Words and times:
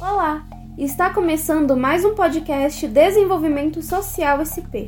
Olá! 0.00 0.44
Está 0.78 1.12
começando 1.12 1.76
mais 1.76 2.04
um 2.04 2.14
podcast 2.14 2.86
Desenvolvimento 2.86 3.82
Social 3.82 4.38
SP. 4.46 4.86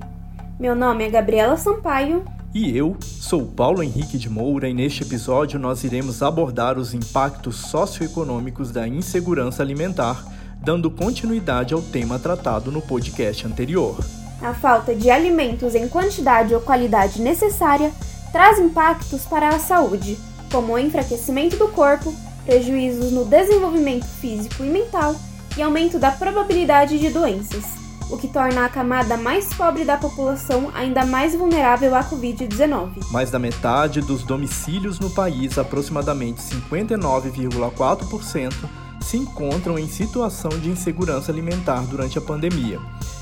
Meu 0.56 0.76
nome 0.76 1.02
é 1.02 1.10
Gabriela 1.10 1.56
Sampaio. 1.56 2.25
E 2.54 2.76
eu 2.79 2.96
sou 3.00 3.44
Paulo 3.44 3.83
Henrique 3.83 4.17
de 4.17 4.31
Moura 4.31 4.68
e 4.68 4.73
neste 4.73 5.02
episódio 5.02 5.58
nós 5.58 5.83
iremos 5.83 6.23
abordar 6.23 6.78
os 6.78 6.94
impactos 6.94 7.57
socioeconômicos 7.57 8.70
da 8.70 8.86
insegurança 8.86 9.64
alimentar, 9.64 10.25
dando 10.62 10.88
continuidade 10.88 11.75
ao 11.75 11.83
tema 11.83 12.17
tratado 12.17 12.71
no 12.71 12.81
podcast 12.81 13.45
anterior. 13.49 13.99
A 14.41 14.55
falta 14.55 14.95
de 14.95 15.11
alimentos 15.11 15.75
em 15.75 15.89
quantidade 15.89 16.55
ou 16.55 16.61
qualidade 16.61 17.21
necessária 17.21 17.93
traz 18.31 18.61
impactos 18.61 19.25
para 19.25 19.49
a 19.49 19.59
saúde, 19.59 20.17
como 20.53 20.75
o 20.75 20.79
enfraquecimento 20.79 21.57
do 21.57 21.67
corpo, 21.67 22.15
prejuízos 22.51 23.12
no 23.12 23.25
desenvolvimento 23.25 24.05
físico 24.05 24.64
e 24.64 24.67
mental 24.67 25.14
e 25.57 25.62
aumento 25.62 26.00
da 26.00 26.11
probabilidade 26.11 26.99
de 26.99 27.09
doenças, 27.09 27.63
o 28.11 28.17
que 28.17 28.26
torna 28.26 28.64
a 28.64 28.68
camada 28.68 29.17
mais 29.17 29.54
pobre 29.54 29.85
da 29.85 29.96
população 29.96 30.68
ainda 30.75 31.07
mais 31.07 31.32
vulnerável 31.32 31.95
à 31.95 32.02
Covid-19. 32.02 33.09
Mais 33.12 33.30
da 33.30 33.38
metade 33.38 34.00
dos 34.00 34.24
domicílios 34.24 34.98
no 34.98 35.10
país, 35.10 35.59
aproximadamente 35.59 36.40
59,4%, 36.40 38.52
se 39.01 39.16
encontram 39.16 39.78
em 39.78 39.87
situação 39.87 40.51
de 40.51 40.70
insegurança 40.70 41.30
alimentar 41.30 41.82
durante 41.82 42.18
a 42.18 42.20
pandemia. 42.20 42.80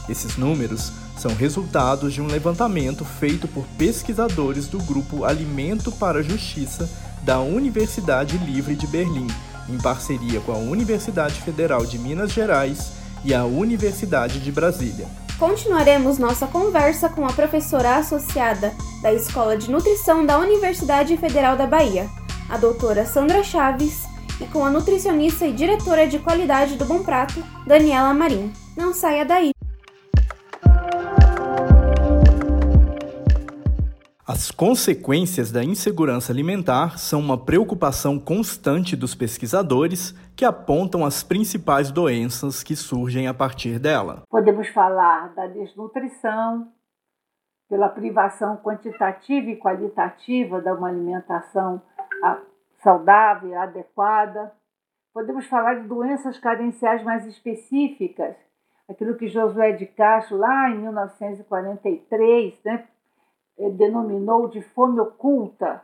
Esses 0.08 0.38
números 0.38 0.90
são 1.18 1.34
resultados 1.34 2.14
de 2.14 2.22
um 2.22 2.28
levantamento 2.28 3.04
feito 3.04 3.46
por 3.46 3.66
pesquisadores 3.76 4.68
do 4.68 4.78
grupo 4.78 5.24
Alimento 5.24 5.92
para 5.92 6.20
a 6.20 6.22
Justiça 6.22 6.88
da 7.28 7.40
Universidade 7.40 8.38
Livre 8.38 8.74
de 8.74 8.86
Berlim, 8.86 9.26
em 9.68 9.76
parceria 9.76 10.40
com 10.40 10.52
a 10.52 10.56
Universidade 10.56 11.34
Federal 11.42 11.84
de 11.84 11.98
Minas 11.98 12.32
Gerais 12.32 12.92
e 13.22 13.34
a 13.34 13.44
Universidade 13.44 14.40
de 14.40 14.50
Brasília. 14.50 15.06
Continuaremos 15.38 16.16
nossa 16.16 16.46
conversa 16.46 17.06
com 17.06 17.26
a 17.26 17.32
professora 17.34 17.96
associada 17.96 18.72
da 19.02 19.12
Escola 19.12 19.58
de 19.58 19.70
Nutrição 19.70 20.24
da 20.24 20.38
Universidade 20.38 21.18
Federal 21.18 21.54
da 21.54 21.66
Bahia, 21.66 22.08
a 22.48 22.56
doutora 22.56 23.04
Sandra 23.04 23.44
Chaves, 23.44 24.04
e 24.40 24.46
com 24.46 24.64
a 24.64 24.70
nutricionista 24.70 25.46
e 25.46 25.52
diretora 25.52 26.08
de 26.08 26.18
qualidade 26.18 26.76
do 26.76 26.86
Bom 26.86 27.00
Prato, 27.00 27.44
Daniela 27.66 28.14
Marim. 28.14 28.50
Não 28.74 28.94
saia 28.94 29.26
daí! 29.26 29.57
As 34.30 34.50
consequências 34.50 35.50
da 35.50 35.64
insegurança 35.64 36.30
alimentar 36.30 36.98
são 36.98 37.18
uma 37.18 37.42
preocupação 37.42 38.20
constante 38.20 38.94
dos 38.94 39.14
pesquisadores 39.14 40.12
que 40.36 40.44
apontam 40.44 41.02
as 41.02 41.22
principais 41.22 41.90
doenças 41.90 42.62
que 42.62 42.76
surgem 42.76 43.26
a 43.26 43.32
partir 43.32 43.78
dela. 43.78 44.24
Podemos 44.28 44.68
falar 44.68 45.32
da 45.34 45.46
desnutrição, 45.46 46.70
pela 47.70 47.88
privação 47.88 48.58
quantitativa 48.58 49.48
e 49.48 49.56
qualitativa 49.56 50.60
de 50.60 50.70
uma 50.72 50.88
alimentação 50.88 51.80
saudável, 52.82 53.58
adequada. 53.58 54.52
Podemos 55.14 55.46
falar 55.46 55.80
de 55.80 55.88
doenças 55.88 56.36
carenciais 56.36 57.02
mais 57.02 57.24
específicas, 57.24 58.36
aquilo 58.86 59.16
que 59.16 59.26
Josué 59.26 59.72
de 59.72 59.86
Castro, 59.86 60.36
lá 60.36 60.68
em 60.68 60.80
1943, 60.80 62.52
né, 62.62 62.84
denominou 63.72 64.48
de 64.48 64.62
fome 64.62 65.00
oculta, 65.00 65.82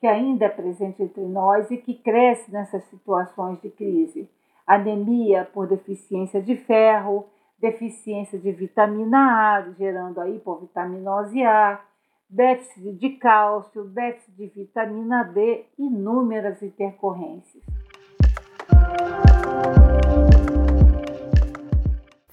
que 0.00 0.06
ainda 0.06 0.46
é 0.46 0.48
presente 0.48 1.02
entre 1.02 1.22
nós 1.22 1.70
e 1.70 1.76
que 1.76 1.94
cresce 1.94 2.50
nessas 2.50 2.84
situações 2.84 3.60
de 3.60 3.70
crise. 3.70 4.28
Anemia 4.66 5.48
por 5.52 5.66
deficiência 5.66 6.40
de 6.42 6.56
ferro, 6.56 7.26
deficiência 7.58 8.38
de 8.38 8.52
vitamina 8.52 9.56
A, 9.56 9.70
gerando 9.72 10.20
a 10.20 10.28
hipovitaminose 10.28 11.42
A, 11.42 11.80
déficit 12.28 12.92
de 12.92 13.10
cálcio, 13.10 13.84
déficit 13.84 14.34
de 14.36 14.46
vitamina 14.46 15.22
D, 15.24 15.66
inúmeras 15.78 16.62
intercorrências. 16.62 17.62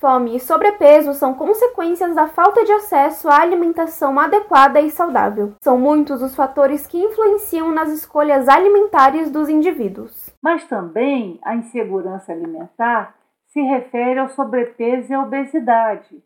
Fome 0.02 0.36
e 0.36 0.40
sobrepeso 0.40 1.14
são 1.14 1.36
consequências 1.36 2.16
da 2.16 2.28
falta 2.28 2.66
de 2.66 2.72
acesso 2.72 3.30
à 3.30 3.40
alimentação 3.40 4.20
adequada 4.20 4.82
e 4.82 4.90
saudável. 4.90 5.54
São 5.62 5.78
muitos 5.78 6.24
os 6.24 6.36
fatores 6.36 6.88
que 6.88 6.98
influenciam 6.98 7.72
nas 7.72 7.90
escolhas 7.92 8.50
alimentares 8.50 9.30
dos 9.30 9.48
indivíduos. 9.48 10.36
Mas 10.42 10.68
também 10.68 11.40
a 11.44 11.56
insegurança 11.56 12.32
alimentar 12.32 13.16
se 13.50 13.62
refere 13.62 14.20
ao 14.20 14.30
sobrepeso 14.30 15.12
e 15.12 15.14
à 15.14 15.22
obesidade. 15.22 16.24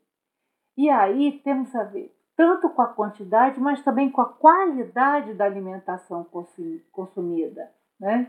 E 0.77 0.89
aí 0.89 1.41
temos 1.43 1.75
a 1.75 1.83
ver 1.83 2.15
tanto 2.37 2.69
com 2.69 2.81
a 2.81 2.87
quantidade, 2.87 3.59
mas 3.59 3.81
também 3.81 4.09
com 4.09 4.21
a 4.21 4.29
qualidade 4.29 5.33
da 5.33 5.43
alimentação 5.43 6.25
consumida. 6.93 7.69
Né? 7.99 8.27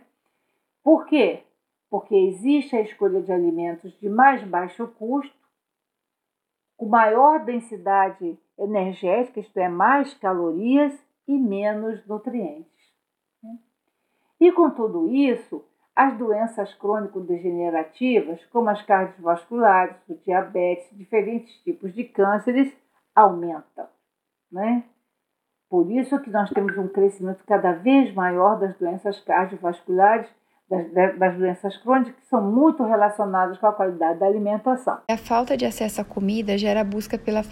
Por 0.82 1.06
quê? 1.06 1.44
Porque 1.96 2.14
existe 2.14 2.76
a 2.76 2.82
escolha 2.82 3.22
de 3.22 3.32
alimentos 3.32 3.98
de 3.98 4.06
mais 4.06 4.44
baixo 4.44 4.86
custo, 4.86 5.34
com 6.76 6.84
maior 6.84 7.42
densidade 7.42 8.38
energética, 8.58 9.40
isto 9.40 9.56
é, 9.56 9.66
mais 9.66 10.12
calorias 10.12 10.94
e 11.26 11.38
menos 11.38 12.06
nutrientes. 12.06 12.70
Né? 13.42 13.58
E 14.38 14.52
com 14.52 14.68
tudo 14.68 15.08
isso, 15.08 15.64
as 15.94 16.18
doenças 16.18 16.74
crônico-degenerativas, 16.74 18.44
como 18.52 18.68
as 18.68 18.82
cardiovasculares, 18.82 19.96
o 20.06 20.16
diabetes, 20.16 20.94
diferentes 20.98 21.50
tipos 21.62 21.94
de 21.94 22.04
cânceres, 22.04 22.76
aumentam 23.14 23.88
né? 24.52 24.84
Por 25.70 25.90
isso 25.90 26.20
que 26.20 26.28
nós 26.28 26.50
temos 26.50 26.76
um 26.76 26.88
crescimento 26.88 27.42
cada 27.46 27.72
vez 27.72 28.12
maior 28.12 28.60
das 28.60 28.76
doenças 28.76 29.18
cardiovasculares, 29.20 30.28
das, 30.68 31.18
das, 31.18 31.36
doenças 31.36 31.76
crônicas, 31.76 32.14
que 32.14 32.26
são 32.26 32.42
muito 32.42 32.82
relacionadas 32.84 33.58
com 33.58 33.66
a 33.66 33.72
qualidade 33.72 34.18
da 34.18 34.26
alimentação. 34.26 34.98
A 35.08 35.16
falta 35.16 35.56
de 35.56 35.64
acesso 35.64 36.00
à 36.00 36.04
comida 36.04 36.58
gera 36.58 36.80
a 36.80 36.84
busca 36.84 37.16
pela 37.16 37.42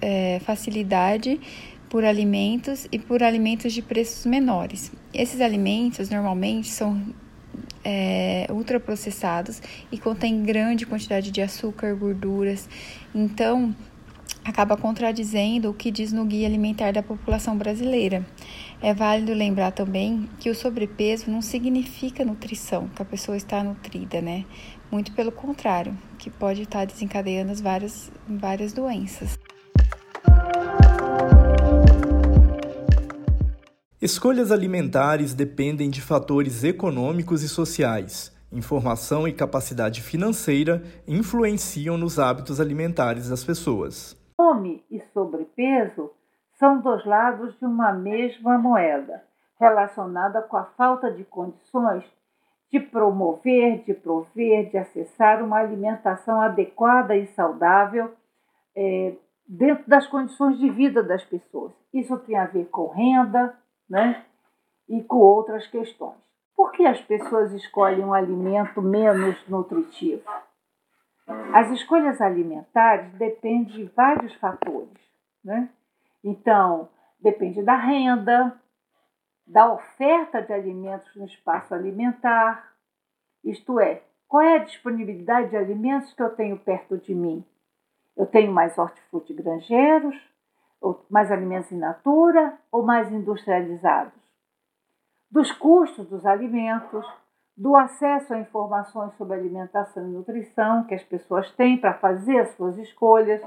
é, 0.00 0.40
facilidade 0.40 1.40
por 1.90 2.04
alimentos 2.04 2.86
e 2.90 2.98
por 2.98 3.22
alimentos 3.22 3.72
de 3.72 3.82
preços 3.82 4.26
menores. 4.26 4.92
Esses 5.12 5.40
alimentos 5.40 6.10
normalmente 6.10 6.68
são 6.68 7.00
é, 7.84 8.46
ultraprocessados 8.50 9.62
e 9.90 9.98
contêm 9.98 10.42
grande 10.42 10.86
quantidade 10.86 11.30
de 11.30 11.40
açúcar, 11.40 11.94
gorduras. 11.94 12.68
Então, 13.14 13.74
acaba 14.48 14.78
contradizendo 14.78 15.68
o 15.68 15.74
que 15.74 15.90
diz 15.90 16.10
no 16.10 16.24
Guia 16.24 16.48
Alimentar 16.48 16.90
da 16.92 17.02
População 17.02 17.56
Brasileira. 17.56 18.26
É 18.80 18.94
válido 18.94 19.34
lembrar 19.34 19.72
também 19.72 20.26
que 20.38 20.48
o 20.48 20.54
sobrepeso 20.54 21.30
não 21.30 21.42
significa 21.42 22.24
nutrição, 22.24 22.88
que 22.88 23.02
a 23.02 23.04
pessoa 23.04 23.36
está 23.36 23.62
nutrida, 23.62 24.22
né? 24.22 24.46
Muito 24.90 25.12
pelo 25.12 25.30
contrário, 25.30 25.96
que 26.18 26.30
pode 26.30 26.62
estar 26.62 26.86
desencadeando 26.86 27.54
várias, 27.62 28.10
várias 28.26 28.72
doenças. 28.72 29.38
Escolhas 34.00 34.50
alimentares 34.50 35.34
dependem 35.34 35.90
de 35.90 36.00
fatores 36.00 36.64
econômicos 36.64 37.42
e 37.42 37.48
sociais. 37.48 38.32
Informação 38.50 39.28
e 39.28 39.32
capacidade 39.32 40.00
financeira 40.00 40.82
influenciam 41.06 41.98
nos 41.98 42.18
hábitos 42.18 42.60
alimentares 42.60 43.28
das 43.28 43.44
pessoas. 43.44 44.17
Fome 44.48 44.82
e 44.90 44.98
sobrepeso 45.12 46.10
são 46.58 46.80
dois 46.80 47.04
lados 47.04 47.54
de 47.58 47.66
uma 47.66 47.92
mesma 47.92 48.56
moeda, 48.56 49.22
relacionada 49.60 50.40
com 50.40 50.56
a 50.56 50.64
falta 50.64 51.12
de 51.12 51.22
condições 51.22 52.02
de 52.72 52.80
promover, 52.80 53.84
de 53.84 53.92
prover, 53.92 54.70
de 54.70 54.78
acessar 54.78 55.44
uma 55.44 55.58
alimentação 55.58 56.40
adequada 56.40 57.14
e 57.14 57.26
saudável 57.26 58.10
é, 58.74 59.16
dentro 59.46 59.84
das 59.86 60.06
condições 60.06 60.58
de 60.58 60.70
vida 60.70 61.02
das 61.02 61.22
pessoas. 61.22 61.74
Isso 61.92 62.16
tem 62.20 62.38
a 62.38 62.46
ver 62.46 62.70
com 62.70 62.86
renda 62.86 63.54
né, 63.86 64.24
e 64.88 65.02
com 65.02 65.18
outras 65.18 65.66
questões. 65.66 66.16
Por 66.56 66.72
que 66.72 66.86
as 66.86 67.02
pessoas 67.02 67.52
escolhem 67.52 68.02
um 68.02 68.14
alimento 68.14 68.80
menos 68.80 69.36
nutritivo? 69.46 70.22
As 71.52 71.70
escolhas 71.70 72.20
alimentares 72.20 73.12
dependem 73.14 73.64
de 73.64 73.84
vários 73.84 74.34
fatores. 74.34 74.98
Né? 75.44 75.68
Então, 76.22 76.88
depende 77.20 77.62
da 77.62 77.74
renda, 77.74 78.54
da 79.46 79.72
oferta 79.72 80.42
de 80.42 80.52
alimentos 80.52 81.14
no 81.16 81.24
espaço 81.24 81.74
alimentar, 81.74 82.72
isto 83.44 83.80
é, 83.80 84.02
qual 84.26 84.42
é 84.42 84.56
a 84.56 84.64
disponibilidade 84.64 85.50
de 85.50 85.56
alimentos 85.56 86.12
que 86.12 86.22
eu 86.22 86.30
tenho 86.30 86.58
perto 86.58 86.98
de 86.98 87.14
mim? 87.14 87.44
Eu 88.16 88.26
tenho 88.26 88.52
mais 88.52 88.76
hortifruti 88.76 89.32
granjeiros, 89.32 90.16
ou 90.80 91.04
mais 91.08 91.30
alimentos 91.30 91.72
in 91.72 91.78
natura 91.78 92.56
ou 92.70 92.82
mais 92.82 93.10
industrializados? 93.10 94.12
Dos 95.30 95.50
custos 95.52 96.06
dos 96.08 96.24
alimentos, 96.24 97.06
do 97.58 97.74
acesso 97.74 98.32
a 98.32 98.38
informações 98.38 99.12
sobre 99.16 99.34
alimentação 99.36 100.06
e 100.08 100.12
nutrição 100.12 100.84
que 100.84 100.94
as 100.94 101.02
pessoas 101.02 101.50
têm 101.56 101.76
para 101.76 101.92
fazer 101.94 102.38
as 102.38 102.50
suas 102.54 102.78
escolhas, 102.78 103.42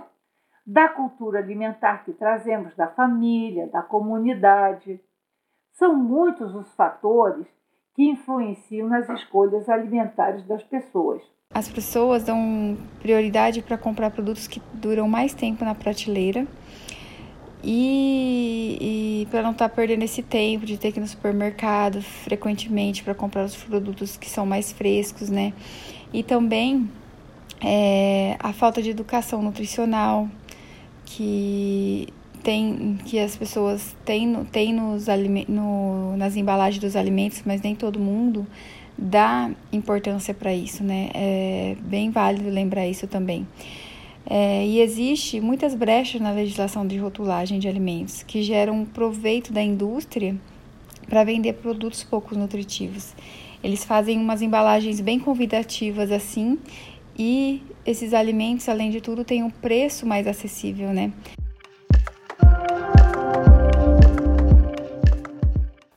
da 0.67 0.89
cultura 0.89 1.39
alimentar 1.39 2.03
que 2.03 2.11
trazemos 2.11 2.75
da 2.75 2.87
família, 2.87 3.67
da 3.67 3.81
comunidade. 3.81 4.99
São 5.71 5.95
muitos 5.95 6.53
os 6.53 6.69
fatores 6.73 7.47
que 7.95 8.03
influenciam 8.03 8.89
nas 8.89 9.07
escolhas 9.09 9.69
alimentares 9.69 10.45
das 10.45 10.61
pessoas. 10.61 11.23
As 11.53 11.69
pessoas 11.69 12.23
dão 12.23 12.77
prioridade 13.01 13.61
para 13.61 13.77
comprar 13.77 14.11
produtos 14.11 14.45
que 14.45 14.61
duram 14.73 15.07
mais 15.07 15.33
tempo 15.33 15.63
na 15.63 15.73
prateleira 15.73 16.45
e, 17.63 19.21
e 19.23 19.27
para 19.29 19.41
não 19.43 19.51
estar 19.51 19.69
tá 19.69 19.75
perdendo 19.75 20.03
esse 20.03 20.21
tempo 20.21 20.65
de 20.65 20.77
ter 20.77 20.91
que 20.91 20.99
ir 20.99 21.01
no 21.01 21.07
supermercado 21.07 22.01
frequentemente 22.01 23.03
para 23.03 23.13
comprar 23.13 23.45
os 23.45 23.55
produtos 23.55 24.17
que 24.17 24.29
são 24.29 24.45
mais 24.45 24.71
frescos, 24.71 25.29
né? 25.29 25.53
E 26.13 26.23
também 26.23 26.89
é, 27.61 28.35
a 28.39 28.51
falta 28.51 28.81
de 28.81 28.89
educação 28.89 29.41
nutricional 29.41 30.27
que 31.05 32.07
tem 32.43 32.97
que 33.05 33.19
as 33.19 33.35
pessoas 33.35 33.95
têm, 34.03 34.43
têm 34.45 34.73
nos, 34.73 35.05
no, 35.47 36.17
nas 36.17 36.35
embalagens 36.35 36.81
dos 36.81 36.95
alimentos, 36.95 37.43
mas 37.45 37.61
nem 37.61 37.75
todo 37.75 37.99
mundo 37.99 38.47
dá 38.97 39.51
importância 39.71 40.33
para 40.33 40.53
isso, 40.53 40.83
né? 40.83 41.09
É 41.13 41.75
bem 41.81 42.09
válido 42.09 42.49
lembrar 42.49 42.87
isso 42.87 43.07
também. 43.07 43.47
É, 44.25 44.65
e 44.65 44.79
existe 44.79 45.41
muitas 45.41 45.73
brechas 45.73 46.21
na 46.21 46.31
legislação 46.31 46.85
de 46.85 46.97
rotulagem 46.97 47.59
de 47.59 47.67
alimentos 47.67 48.23
que 48.23 48.43
geram 48.43 48.85
proveito 48.85 49.51
da 49.51 49.61
indústria 49.61 50.35
para 51.09 51.23
vender 51.23 51.53
produtos 51.53 52.03
pouco 52.03 52.35
nutritivos. 52.35 53.13
Eles 53.63 53.83
fazem 53.83 54.17
umas 54.17 54.41
embalagens 54.41 55.01
bem 55.01 55.19
convidativas 55.19 56.11
assim 56.11 56.57
e 57.17 57.61
esses 57.85 58.13
alimentos, 58.13 58.69
além 58.69 58.89
de 58.89 59.01
tudo, 59.01 59.23
têm 59.23 59.43
um 59.43 59.49
preço 59.49 60.05
mais 60.05 60.25
acessível, 60.27 60.93
né? 60.93 61.11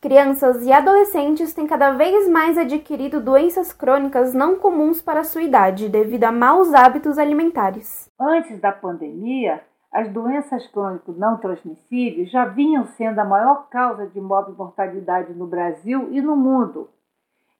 Crianças 0.04 0.66
e 0.66 0.70
adolescentes 0.70 1.54
têm 1.54 1.66
cada 1.66 1.92
vez 1.92 2.28
mais 2.28 2.58
adquirido 2.58 3.22
doenças 3.22 3.72
crônicas 3.72 4.34
não 4.34 4.58
comuns 4.58 5.00
para 5.00 5.24
sua 5.24 5.42
idade 5.42 5.88
devido 5.88 6.24
a 6.24 6.30
maus 6.30 6.74
hábitos 6.74 7.16
alimentares. 7.16 8.10
Antes 8.20 8.60
da 8.60 8.70
pandemia, 8.70 9.64
as 9.90 10.12
doenças 10.12 10.66
crônicas 10.66 11.16
não 11.16 11.38
transmissíveis 11.38 12.30
já 12.30 12.44
vinham 12.44 12.84
sendo 12.84 13.18
a 13.18 13.24
maior 13.24 13.70
causa 13.70 14.06
de 14.06 14.20
mortalidade 14.20 15.32
no 15.32 15.46
Brasil 15.46 16.12
e 16.12 16.20
no 16.20 16.36
mundo. 16.36 16.90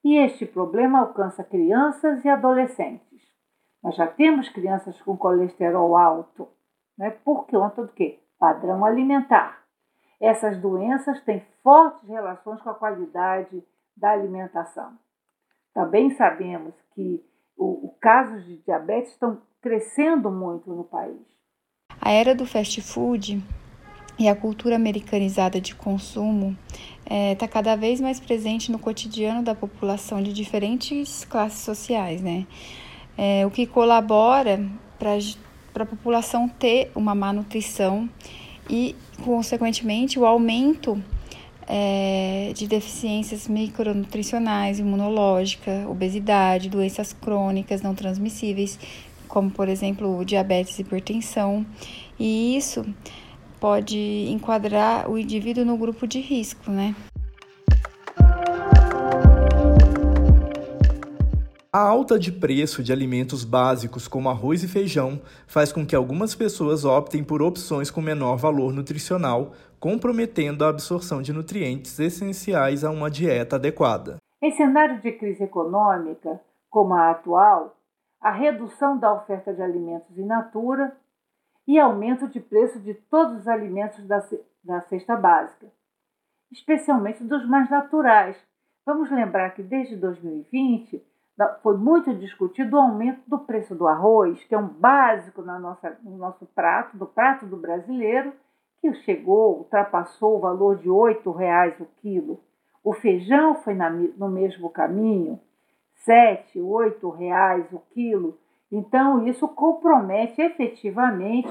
E 0.04 0.18
este 0.18 0.44
problema 0.44 0.98
alcança 0.98 1.42
crianças 1.42 2.22
e 2.26 2.28
adolescentes. 2.28 3.22
Nós 3.82 3.96
já 3.96 4.06
temos 4.06 4.50
crianças 4.50 5.00
com 5.00 5.16
colesterol 5.16 5.96
alto, 5.96 6.46
né? 6.98 7.08
por 7.24 7.46
conta 7.46 7.80
do 7.80 7.92
quê? 7.94 8.20
Padrão 8.38 8.84
alimentar. 8.84 9.63
Essas 10.24 10.58
doenças 10.58 11.20
têm 11.20 11.44
fortes 11.62 12.08
relações 12.08 12.58
com 12.62 12.70
a 12.70 12.74
qualidade 12.74 13.62
da 13.94 14.12
alimentação. 14.12 14.92
Também 15.74 16.16
sabemos 16.16 16.72
que 16.94 17.22
o, 17.54 17.88
o 17.88 17.94
casos 18.00 18.42
de 18.46 18.56
diabetes 18.64 19.12
estão 19.12 19.42
crescendo 19.60 20.30
muito 20.30 20.72
no 20.72 20.84
país. 20.84 21.20
A 22.00 22.10
era 22.10 22.34
do 22.34 22.46
fast 22.46 22.80
food 22.80 23.44
e 24.18 24.26
a 24.26 24.34
cultura 24.34 24.76
americanizada 24.76 25.60
de 25.60 25.74
consumo 25.74 26.56
está 27.02 27.14
é, 27.14 27.34
tá 27.34 27.46
cada 27.46 27.76
vez 27.76 28.00
mais 28.00 28.18
presente 28.18 28.72
no 28.72 28.78
cotidiano 28.78 29.42
da 29.42 29.54
população 29.54 30.22
de 30.22 30.32
diferentes 30.32 31.26
classes 31.26 31.60
sociais, 31.60 32.22
né? 32.22 32.46
É, 33.18 33.44
o 33.44 33.50
que 33.50 33.66
colabora 33.66 34.58
para 34.98 35.82
a 35.82 35.86
população 35.86 36.48
ter 36.48 36.90
uma 36.94 37.14
má 37.14 37.30
nutrição 37.30 38.08
e, 38.68 38.94
consequentemente, 39.22 40.18
o 40.18 40.24
aumento 40.24 41.00
é, 41.66 42.52
de 42.54 42.66
deficiências 42.66 43.48
micronutricionais, 43.48 44.78
imunológica, 44.78 45.86
obesidade, 45.88 46.68
doenças 46.68 47.12
crônicas 47.12 47.82
não 47.82 47.94
transmissíveis, 47.94 48.78
como 49.28 49.50
por 49.50 49.68
exemplo 49.68 50.24
diabetes 50.24 50.78
e 50.78 50.82
hipertensão. 50.82 51.64
E 52.18 52.56
isso 52.56 52.84
pode 53.58 53.98
enquadrar 54.30 55.10
o 55.10 55.18
indivíduo 55.18 55.64
no 55.64 55.76
grupo 55.76 56.06
de 56.06 56.20
risco, 56.20 56.70
né? 56.70 56.94
A 61.76 61.80
alta 61.80 62.20
de 62.20 62.30
preço 62.30 62.84
de 62.84 62.92
alimentos 62.92 63.44
básicos 63.44 64.06
como 64.06 64.28
arroz 64.28 64.62
e 64.62 64.68
feijão 64.68 65.20
faz 65.44 65.72
com 65.72 65.84
que 65.84 65.96
algumas 65.96 66.32
pessoas 66.32 66.84
optem 66.84 67.24
por 67.24 67.42
opções 67.42 67.90
com 67.90 68.00
menor 68.00 68.36
valor 68.36 68.72
nutricional, 68.72 69.54
comprometendo 69.80 70.64
a 70.64 70.68
absorção 70.68 71.20
de 71.20 71.32
nutrientes 71.32 71.98
essenciais 71.98 72.84
a 72.84 72.92
uma 72.92 73.10
dieta 73.10 73.56
adequada. 73.56 74.18
Em 74.40 74.52
cenário 74.52 75.00
de 75.00 75.10
crise 75.10 75.42
econômica, 75.42 76.40
como 76.70 76.94
a 76.94 77.10
atual, 77.10 77.76
a 78.20 78.30
redução 78.30 78.96
da 78.96 79.12
oferta 79.12 79.52
de 79.52 79.60
alimentos 79.60 80.16
in 80.16 80.26
natura 80.26 80.96
e 81.66 81.76
aumento 81.76 82.28
de 82.28 82.38
preço 82.38 82.78
de 82.78 82.94
todos 82.94 83.40
os 83.40 83.48
alimentos 83.48 84.06
da, 84.06 84.24
da 84.62 84.80
cesta 84.82 85.16
básica, 85.16 85.66
especialmente 86.52 87.24
dos 87.24 87.44
mais 87.48 87.68
naturais. 87.68 88.36
Vamos 88.86 89.10
lembrar 89.10 89.56
que 89.56 89.62
desde 89.64 89.96
2020 89.96 91.02
foi 91.62 91.76
muito 91.76 92.14
discutido 92.14 92.76
o 92.76 92.80
aumento 92.80 93.20
do 93.26 93.38
preço 93.38 93.74
do 93.74 93.88
arroz, 93.88 94.42
que 94.44 94.54
é 94.54 94.58
um 94.58 94.68
básico 94.68 95.42
na 95.42 95.58
nossa, 95.58 95.98
no 96.02 96.16
nosso 96.16 96.46
prato, 96.46 96.96
do 96.96 97.06
prato 97.06 97.46
do 97.46 97.56
brasileiro, 97.56 98.32
que 98.80 98.92
chegou, 99.02 99.58
ultrapassou 99.58 100.36
o 100.36 100.40
valor 100.40 100.76
de 100.76 100.88
R$ 100.88 101.32
reais 101.36 101.78
o 101.80 101.86
quilo. 102.00 102.40
O 102.84 102.92
feijão 102.92 103.56
foi 103.56 103.74
na, 103.74 103.90
no 103.90 104.28
mesmo 104.28 104.70
caminho, 104.70 105.40
R$ 106.06 106.40
7, 106.46 106.60
R$ 106.60 107.16
reais 107.16 107.66
o 107.72 107.80
quilo. 107.92 108.38
Então, 108.70 109.26
isso 109.26 109.48
compromete 109.48 110.40
efetivamente 110.40 111.48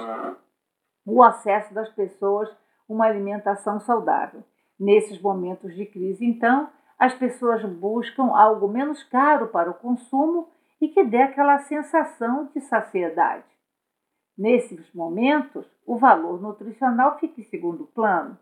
o 1.05 1.23
acesso 1.23 1.73
das 1.73 1.89
pessoas 1.89 2.49
a 2.49 2.55
uma 2.87 3.05
alimentação 3.05 3.79
saudável. 3.79 4.43
Nesses 4.79 5.21
momentos 5.21 5.73
de 5.75 5.85
crise, 5.85 6.25
então, 6.25 6.69
as 6.97 7.13
pessoas 7.15 7.63
buscam 7.65 8.35
algo 8.35 8.67
menos 8.67 9.03
caro 9.03 9.47
para 9.47 9.69
o 9.69 9.73
consumo 9.73 10.49
e 10.79 10.87
que 10.87 11.03
dê 11.03 11.21
aquela 11.21 11.59
sensação 11.59 12.49
de 12.53 12.61
saciedade. 12.61 13.45
Nesses 14.37 14.91
momentos, 14.93 15.65
o 15.85 15.97
valor 15.97 16.41
nutricional 16.41 17.19
fica 17.19 17.39
em 17.39 17.45
segundo 17.45 17.85
plano. 17.85 18.37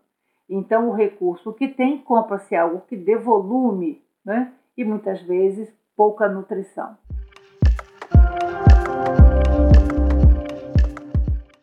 Então, 0.48 0.88
o 0.88 0.94
recurso 0.94 1.52
que 1.52 1.68
tem 1.68 1.98
compra-se 1.98 2.56
algo 2.56 2.82
que 2.82 2.96
dê 2.96 3.16
volume 3.16 4.02
né? 4.24 4.52
e 4.76 4.84
muitas 4.84 5.22
vezes 5.22 5.72
pouca 5.96 6.28
nutrição. 6.28 6.96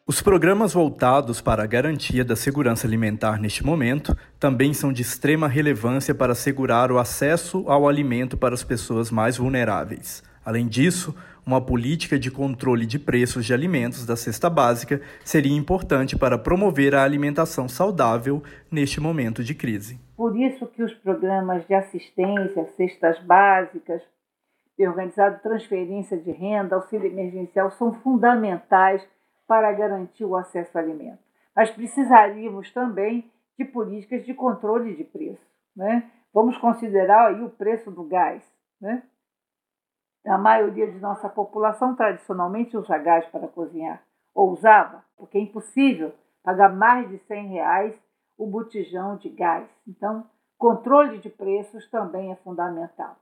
Os 0.10 0.24
programas 0.24 0.74
voltados 0.74 1.40
para 1.40 1.62
a 1.62 1.68
garantia 1.68 2.26
da 2.26 2.36
segurança 2.36 2.88
alimentar 2.88 3.40
neste 3.40 3.64
momento 3.64 4.18
também 4.40 4.74
são 4.74 4.92
de 4.92 5.04
extrema 5.04 5.48
relevância 5.48 6.16
para 6.16 6.32
assegurar 6.32 6.92
o 6.92 6.98
acesso 6.98 7.64
ao 7.68 7.88
alimento 7.88 8.36
para 8.36 8.56
as 8.56 8.64
pessoas 8.64 9.12
mais 9.12 9.38
vulneráveis. 9.38 10.24
Além 10.44 10.68
disso, 10.68 11.16
uma 11.46 11.62
política 11.62 12.18
de 12.18 12.32
controle 12.32 12.88
de 12.88 12.98
preços 12.98 13.46
de 13.46 13.54
alimentos 13.54 14.04
da 14.04 14.16
cesta 14.16 14.50
básica 14.50 15.00
seria 15.24 15.56
importante 15.56 16.18
para 16.18 16.40
promover 16.40 16.96
a 16.96 17.04
alimentação 17.04 17.70
saudável 17.70 18.42
neste 18.72 19.00
momento 19.00 19.44
de 19.44 19.54
crise. 19.54 20.00
Por 20.18 20.36
isso 20.36 20.66
que 20.66 20.82
os 20.82 20.94
programas 20.96 21.68
de 21.68 21.76
assistência, 21.76 22.66
cestas 22.76 23.20
básicas, 23.20 24.02
organizado 24.80 25.40
transferência 25.44 26.18
de 26.18 26.32
renda, 26.32 26.78
auxílio 26.78 27.06
emergencial 27.06 27.70
são 27.70 27.94
fundamentais 27.94 29.04
para 29.50 29.72
garantir 29.72 30.24
o 30.24 30.36
acesso 30.36 30.78
ao 30.78 30.84
alimento. 30.84 31.18
Mas 31.56 31.72
precisaríamos 31.72 32.72
também 32.72 33.32
de 33.58 33.66
políticas 33.66 34.24
de 34.24 34.32
controle 34.32 34.96
de 34.96 35.04
preço. 35.04 35.42
Né? 35.76 36.08
Vamos 36.32 36.56
considerar 36.60 37.30
aí 37.30 37.44
o 37.44 37.50
preço 37.50 37.90
do 37.90 38.04
gás. 38.04 38.44
Né? 38.80 39.02
A 40.28 40.38
maioria 40.38 40.86
de 40.92 41.00
nossa 41.00 41.28
população 41.28 41.96
tradicionalmente 41.96 42.78
usa 42.78 42.96
gás 43.00 43.26
para 43.26 43.48
cozinhar, 43.48 44.04
ou 44.36 44.52
usava, 44.52 45.04
porque 45.18 45.40
é 45.40 45.42
impossível 45.42 46.14
pagar 46.44 46.70
mais 46.70 47.10
de 47.10 47.18
100 47.18 47.48
reais 47.48 48.00
o 48.38 48.46
botijão 48.46 49.18
de 49.18 49.30
gás. 49.30 49.68
Então, 49.88 50.28
controle 50.60 51.18
de 51.18 51.30
preços 51.30 51.90
também 51.90 52.32
é 52.32 52.36
fundamental. 52.36 53.18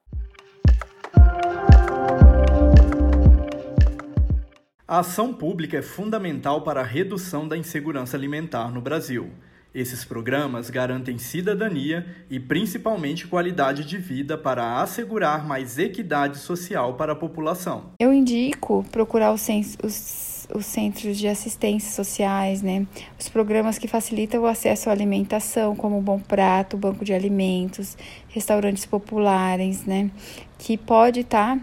A 4.90 5.00
ação 5.00 5.34
pública 5.34 5.76
é 5.76 5.82
fundamental 5.82 6.62
para 6.62 6.80
a 6.80 6.84
redução 6.86 7.46
da 7.46 7.58
insegurança 7.58 8.16
alimentar 8.16 8.72
no 8.72 8.80
Brasil. 8.80 9.32
Esses 9.76 10.06
programas 10.06 10.70
garantem 10.70 11.18
cidadania 11.18 12.08
e 12.30 12.40
principalmente 12.40 13.28
qualidade 13.28 13.84
de 13.84 13.98
vida 13.98 14.38
para 14.38 14.82
assegurar 14.82 15.46
mais 15.46 15.78
equidade 15.78 16.38
social 16.38 16.94
para 16.94 17.12
a 17.12 17.16
população. 17.18 17.92
Eu 18.00 18.14
indico 18.14 18.86
procurar 18.90 19.34
os, 19.34 19.46
os, 19.84 20.48
os 20.56 20.66
centros 20.66 21.18
de 21.18 21.28
assistência 21.28 21.92
sociais, 21.92 22.62
né? 22.62 22.88
Os 23.20 23.28
programas 23.28 23.78
que 23.78 23.90
facilitam 23.90 24.44
o 24.44 24.48
acesso 24.48 24.90
à 24.90 24.94
alimentação, 24.94 25.76
como 25.76 26.00
o 26.00 26.02
Bom 26.02 26.20
Prato, 26.20 26.78
Banco 26.78 27.04
de 27.04 27.14
Alimentos, 27.14 27.98
restaurantes 28.30 28.86
populares, 28.86 29.84
né? 29.84 30.10
Que 30.58 30.78
pode 30.78 31.20
estar, 31.20 31.58
tá, 31.58 31.62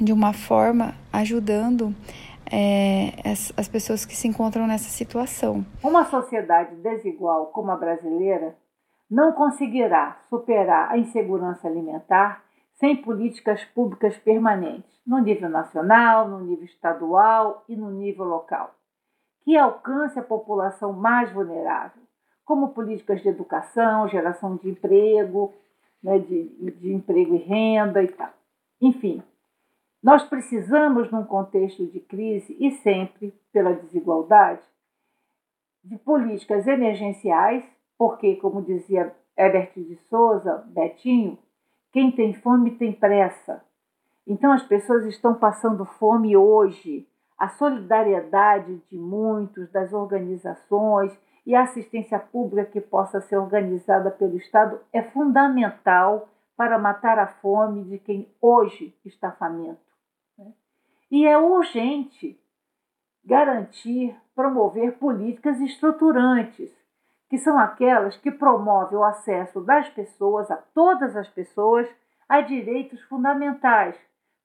de 0.00 0.12
uma 0.12 0.32
forma, 0.32 0.96
ajudando 1.12 1.94
é, 2.52 3.30
as, 3.30 3.52
as 3.56 3.68
pessoas 3.68 4.04
que 4.04 4.16
se 4.16 4.28
encontram 4.28 4.66
nessa 4.66 4.90
situação. 4.90 5.64
Uma 5.82 6.04
sociedade 6.04 6.74
desigual 6.76 7.46
como 7.46 7.70
a 7.70 7.76
brasileira 7.76 8.56
não 9.10 9.32
conseguirá 9.32 10.18
superar 10.28 10.90
a 10.90 10.98
insegurança 10.98 11.66
alimentar 11.66 12.44
sem 12.78 12.96
políticas 12.96 13.64
públicas 13.64 14.16
permanentes, 14.18 14.98
no 15.06 15.18
nível 15.18 15.48
nacional, 15.48 16.28
no 16.28 16.40
nível 16.40 16.64
estadual 16.64 17.64
e 17.68 17.74
no 17.74 17.90
nível 17.90 18.24
local, 18.24 18.74
que 19.42 19.56
alcance 19.56 20.18
a 20.18 20.22
população 20.22 20.92
mais 20.92 21.32
vulnerável, 21.32 22.02
como 22.44 22.68
políticas 22.68 23.20
de 23.22 23.28
educação, 23.28 24.08
geração 24.08 24.56
de 24.56 24.70
emprego, 24.70 25.52
né, 26.02 26.18
de, 26.18 26.72
de 26.72 26.92
emprego 26.92 27.34
e 27.34 27.38
renda 27.38 28.02
e 28.02 28.08
tal. 28.08 28.30
Enfim, 28.80 29.22
nós 30.02 30.22
precisamos, 30.24 31.10
num 31.10 31.24
contexto 31.24 31.84
de 31.86 32.00
crise 32.00 32.56
e 32.60 32.70
sempre 32.70 33.34
pela 33.52 33.74
desigualdade, 33.74 34.62
de 35.82 35.96
políticas 35.98 36.66
emergenciais, 36.66 37.64
porque, 37.96 38.36
como 38.36 38.62
dizia 38.62 39.14
Herbert 39.36 39.72
de 39.74 39.96
Souza, 40.08 40.64
Betinho, 40.68 41.38
quem 41.92 42.12
tem 42.12 42.34
fome 42.34 42.72
tem 42.72 42.92
pressa. 42.92 43.64
Então 44.26 44.52
as 44.52 44.62
pessoas 44.62 45.04
estão 45.06 45.34
passando 45.34 45.84
fome 45.84 46.36
hoje. 46.36 47.08
A 47.38 47.48
solidariedade 47.48 48.82
de 48.90 48.98
muitos, 48.98 49.70
das 49.70 49.92
organizações 49.92 51.18
e 51.46 51.54
a 51.54 51.62
assistência 51.62 52.18
pública 52.18 52.70
que 52.70 52.80
possa 52.80 53.20
ser 53.22 53.38
organizada 53.38 54.10
pelo 54.10 54.36
Estado 54.36 54.78
é 54.92 55.02
fundamental 55.02 56.28
para 56.56 56.78
matar 56.78 57.18
a 57.18 57.26
fome 57.26 57.84
de 57.84 57.98
quem 57.98 58.28
hoje 58.40 58.94
está 59.04 59.30
faminto. 59.32 59.87
E 61.10 61.26
é 61.26 61.38
urgente 61.38 62.38
garantir, 63.24 64.16
promover 64.34 64.92
políticas 64.98 65.60
estruturantes, 65.60 66.70
que 67.28 67.36
são 67.36 67.58
aquelas 67.58 68.16
que 68.16 68.30
promovem 68.30 68.98
o 68.98 69.04
acesso 69.04 69.60
das 69.60 69.88
pessoas, 69.90 70.50
a 70.50 70.56
todas 70.56 71.14
as 71.14 71.28
pessoas, 71.28 71.86
a 72.26 72.40
direitos 72.40 73.02
fundamentais, 73.02 73.94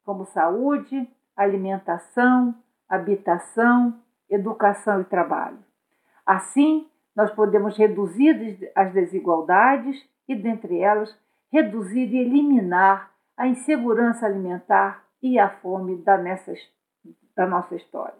como 0.04 0.26
saúde, 0.26 1.10
alimentação, 1.36 2.54
habitação, 2.90 3.98
educação 4.30 5.02
e 5.02 5.06
trabalho. 5.06 5.60
Assim, 6.26 6.88
nós 7.16 7.32
podemos 7.32 7.78
reduzir 7.78 8.72
as 8.76 8.92
desigualdades 8.92 10.04
e, 10.28 10.36
dentre 10.36 10.80
elas, 10.80 11.18
reduzir 11.52 12.14
e 12.14 12.18
eliminar 12.18 13.12
a 13.38 13.48
insegurança 13.48 14.26
alimentar 14.26 15.04
e 15.24 15.40
a 15.40 15.50
fome 15.50 15.96
da, 16.04 16.18
nessa, 16.18 16.54
da 17.36 17.48
nossa 17.48 17.74
história. 17.76 18.14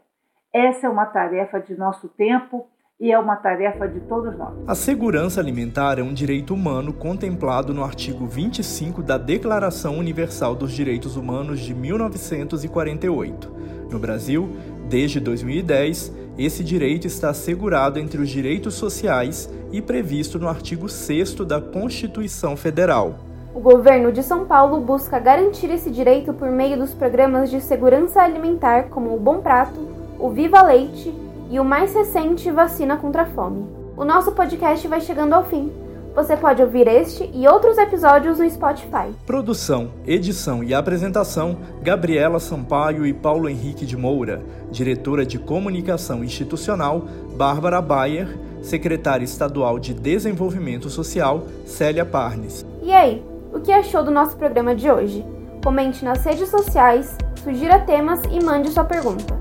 Essa 0.54 0.88
é 0.88 0.90
uma 0.90 1.06
tarefa 1.06 1.60
de 1.60 1.76
nosso 1.76 2.08
tempo 2.08 2.66
e 3.00 3.12
é 3.12 3.20
uma 3.20 3.36
tarefa 3.36 3.86
de 3.88 4.00
todos 4.02 4.38
nós. 4.38 4.54
A 4.66 4.74
segurança 4.74 5.42
alimentar 5.42 6.00
é 6.00 6.02
um 6.02 6.14
direito 6.14 6.54
humano 6.54 6.94
contemplado 6.94 7.74
no 7.74 7.84
artigo 7.84 8.26
25 8.26 9.04
da 9.04 9.18
Declaração 9.18 9.98
Universal 9.98 10.56
dos 10.56 10.72
Direitos 10.72 11.18
Humanos 11.18 11.60
de 11.60 11.74
1948. 11.74 13.52
No 13.92 14.00
Brasil, 14.00 14.50
desde 14.88 15.20
2010, 15.20 16.14
esse 16.38 16.64
direito 16.64 17.06
está 17.06 17.32
assegurado 17.32 18.00
entre 18.00 18.22
os 18.22 18.30
direitos 18.30 18.76
sociais 18.76 19.52
e 19.72 19.82
previsto 19.82 20.40
no 20.40 20.48
artigo 20.48 20.88
6 20.88 21.36
da 21.46 21.60
Constituição 21.60 22.56
Federal. 22.56 23.33
O 23.56 23.60
governo 23.60 24.12
de 24.12 24.24
São 24.24 24.46
Paulo 24.46 24.82
busca 24.82 25.20
garantir 25.20 25.70
esse 25.70 25.92
direito 25.92 26.34
por 26.34 26.50
meio 26.50 26.76
dos 26.76 26.92
programas 26.92 27.52
de 27.52 27.62
segurança 27.62 28.20
alimentar 28.20 28.86
como 28.90 29.14
o 29.14 29.20
Bom 29.20 29.42
Prato, 29.42 29.80
o 30.18 30.30
Viva 30.32 30.64
Leite 30.64 31.14
e 31.52 31.60
o 31.60 31.64
mais 31.64 31.94
recente 31.94 32.50
Vacina 32.50 32.98
contra 32.98 33.22
a 33.22 33.26
Fome. 33.28 33.64
O 33.96 34.04
nosso 34.04 34.32
podcast 34.32 34.88
vai 34.88 35.00
chegando 35.00 35.34
ao 35.34 35.46
fim. 35.46 35.72
Você 36.16 36.36
pode 36.36 36.64
ouvir 36.64 36.88
este 36.88 37.30
e 37.32 37.48
outros 37.48 37.78
episódios 37.78 38.40
no 38.40 38.50
Spotify. 38.50 39.14
Produção, 39.26 39.92
edição 40.06 40.64
e 40.64 40.74
apresentação: 40.74 41.58
Gabriela 41.84 42.40
Sampaio 42.40 43.06
e 43.06 43.14
Paulo 43.14 43.48
Henrique 43.48 43.86
de 43.86 43.96
Moura. 43.96 44.42
Diretora 44.72 45.24
de 45.24 45.38
Comunicação 45.38 46.24
Institucional: 46.24 47.04
Bárbara 47.36 47.82
Bayer. 47.82 48.36
Secretária 48.64 49.26
Estadual 49.26 49.78
de 49.78 49.94
Desenvolvimento 49.94 50.90
Social: 50.90 51.44
Célia 51.66 52.06
Parnes. 52.06 52.66
E 52.82 52.92
aí? 52.92 53.33
O 53.54 53.62
que 53.62 53.72
achou 53.72 54.04
do 54.04 54.12
nosso 54.12 54.36
programa 54.36 54.76
de 54.76 54.92
hoje. 54.92 55.26
Comente 55.64 56.04
nas 56.04 56.24
redes 56.26 56.50
sociais, 56.50 57.16
sugira 57.44 57.80
temas 57.80 58.22
e 58.30 58.44
mande 58.44 58.70
sua 58.70 58.84
pergunta. 58.84 59.40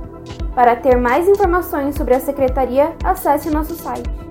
Para 0.54 0.76
ter 0.76 0.97
mais 0.97 1.26
informações 1.26 1.97
sobre 1.97 2.14
a 2.14 2.21
secretaria, 2.21 2.95
acesse 3.02 3.50
nosso 3.50 3.75
site. 3.75 4.22